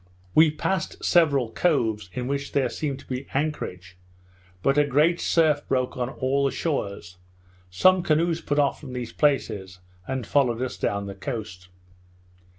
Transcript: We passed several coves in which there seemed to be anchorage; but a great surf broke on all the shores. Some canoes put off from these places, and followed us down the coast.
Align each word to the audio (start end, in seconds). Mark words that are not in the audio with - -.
We 0.33 0.49
passed 0.49 1.05
several 1.05 1.51
coves 1.51 2.09
in 2.13 2.25
which 2.25 2.53
there 2.53 2.69
seemed 2.69 2.97
to 3.01 3.05
be 3.05 3.27
anchorage; 3.35 3.97
but 4.63 4.75
a 4.79 4.83
great 4.83 5.21
surf 5.21 5.61
broke 5.67 5.95
on 5.95 6.09
all 6.09 6.43
the 6.45 6.51
shores. 6.51 7.17
Some 7.69 8.01
canoes 8.01 8.41
put 8.41 8.57
off 8.57 8.79
from 8.79 8.93
these 8.93 9.13
places, 9.13 9.77
and 10.07 10.25
followed 10.25 10.59
us 10.59 10.75
down 10.75 11.05
the 11.05 11.13
coast. 11.13 11.67